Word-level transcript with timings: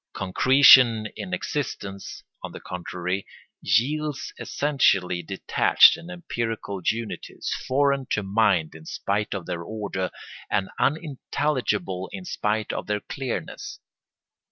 Concretion 0.13 1.05
in 1.15 1.31
existence, 1.31 2.23
on 2.41 2.53
the 2.53 2.59
contrary, 2.59 3.27
yields 3.61 4.33
essentially 4.39 5.21
detached 5.21 5.95
and 5.95 6.09
empirical 6.09 6.81
unities, 6.83 7.53
foreign 7.67 8.07
to 8.09 8.23
mind 8.23 8.73
in 8.73 8.87
spite 8.87 9.35
of 9.35 9.45
their 9.45 9.61
order, 9.61 10.09
and 10.49 10.71
unintelligible 10.79 12.09
in 12.11 12.25
spite 12.25 12.73
of 12.73 12.87
their 12.87 13.01
clearness. 13.01 13.77